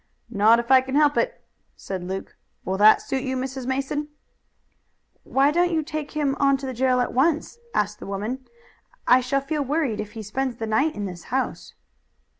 "Not 0.31 0.57
if 0.59 0.71
I 0.71 0.81
can 0.81 0.95
help 0.95 1.15
it," 1.15 1.43
said 1.75 2.03
Luke. 2.03 2.35
"Will 2.65 2.75
that 2.75 3.03
suit 3.03 3.21
you, 3.21 3.37
Mrs. 3.37 3.67
Mason?" 3.67 4.07
"Why 5.21 5.51
don't 5.51 5.69
you 5.71 5.83
take 5.83 6.13
him 6.13 6.35
on 6.39 6.57
to 6.57 6.65
the 6.65 6.73
jail 6.73 6.99
at 7.01 7.13
once?" 7.13 7.59
asked 7.75 7.99
the 7.99 8.07
woman. 8.07 8.47
"I 9.05 9.21
shall 9.21 9.41
feel 9.41 9.61
worried 9.63 9.99
if 10.01 10.13
he 10.13 10.23
spends 10.23 10.55
the 10.55 10.65
night 10.65 10.95
in 10.95 11.05
this 11.05 11.25
house." 11.25 11.75